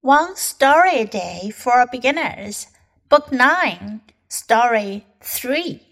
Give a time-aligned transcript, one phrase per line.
[0.00, 2.68] One Story a Day for Beginners,
[3.08, 5.82] Book 9, Story 3.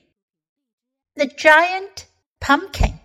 [1.16, 2.06] The Giant
[2.40, 3.00] Pumpkin.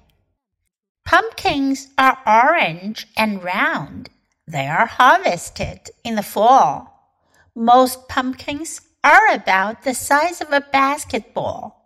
[1.04, 4.12] Pumpkins are orange and round.
[4.48, 7.18] They are harvested in the fall.
[7.56, 11.84] Most pumpkins are about the size of a basketball.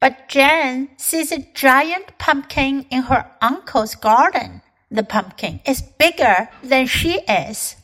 [0.00, 4.62] But Jen sees a giant pumpkin in her uncle's garden.
[4.90, 7.76] The pumpkin is bigger than she is.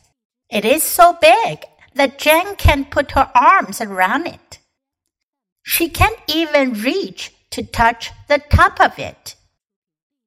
[0.50, 4.58] It is so big that Jen can put her arms around it.
[5.62, 9.34] She can't even reach to touch the top of it.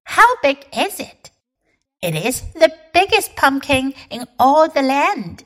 [0.04, 1.32] How big is it?
[2.02, 5.46] It is the biggest pumpkin in all the land.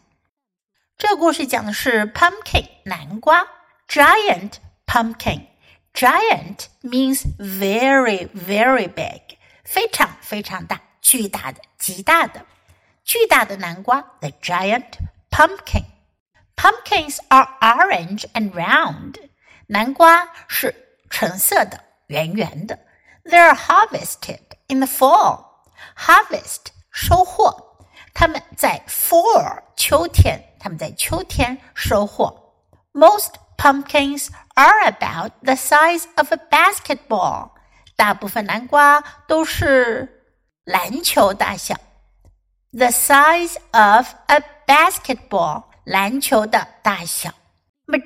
[0.98, 3.46] 这个故事讲的是 pumpkin 南瓜，
[3.88, 4.54] giant
[4.86, 12.46] pumpkin。Giant means very very big，非常非常大，巨大的，极大的。
[13.08, 14.94] 巨大的南瓜，the giant
[15.30, 15.86] pumpkin.
[16.56, 19.16] Pumpkins are orange and round.
[19.68, 20.74] 南瓜是
[21.10, 22.80] 橙色的，圆圆的。
[23.24, 25.46] They're harvested in the fall.
[25.98, 27.78] Harvest 收获，
[28.14, 32.54] 他们在 fall 秋天，他们在秋天收获。
[32.92, 37.52] Most pumpkins are about the size of a basketball.
[37.96, 40.26] 大部分南瓜都是
[40.64, 41.76] 篮球大小。
[42.72, 47.32] the size of a basketball，篮球的大小。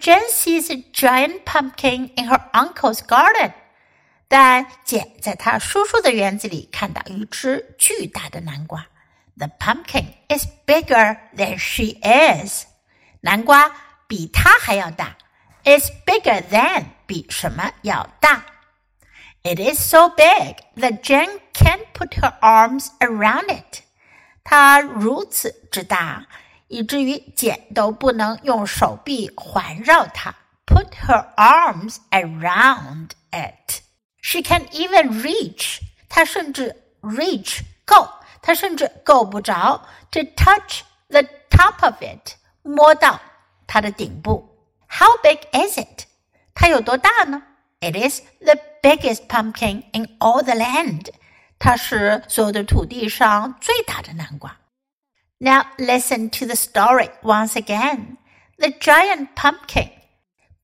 [0.01, 3.53] Jen sees a giant pumpkin in her uncle's garden，
[4.27, 8.87] 但简在她叔叔的园子里看到一只巨大的南瓜。
[9.37, 12.65] The pumpkin is bigger than she is，
[13.21, 13.71] 南瓜
[14.07, 15.15] 比她还要大。
[15.63, 18.43] Is bigger than 比什么要大？
[19.43, 23.81] It is so big that Jen can't put her arms around it。
[24.43, 26.25] 它如此之大，
[26.67, 30.35] 以至于简都不能用手臂环绕它。
[30.65, 33.81] Put her arms around it.
[34.21, 35.79] She can't even reach.
[36.09, 38.09] 她甚至 reach 够，
[38.41, 39.87] 她甚至够不着。
[40.11, 43.19] To touch the top of it，摸到
[43.65, 44.57] 它的顶部。
[44.87, 46.05] How big is it？
[46.53, 47.43] 它有多大呢？
[47.79, 51.11] It is the biggest pumpkin in all the land.
[51.61, 54.57] 它是所有的土地上最大的南瓜。
[55.39, 58.17] Now listen to the story once again.
[58.57, 59.91] The giant pumpkin.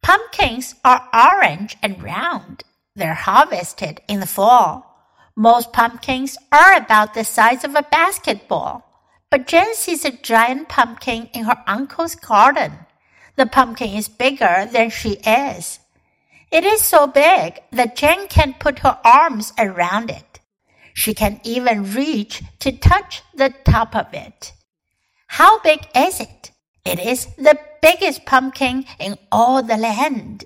[0.02, 2.64] Pumpkins are orange and round.
[2.96, 4.84] They're harvested in the fall.
[5.36, 8.84] Most pumpkins are about the size of a basketball.
[9.30, 12.72] But Jen sees a giant pumpkin in her uncle's garden.
[13.36, 15.80] The pumpkin is bigger than she is.
[16.52, 20.27] It is so big that Jen can put her arms around it.
[20.99, 24.53] She can even reach to touch the top of it.
[25.29, 26.51] How big is it?
[26.85, 30.45] It is the biggest pumpkin in all the land.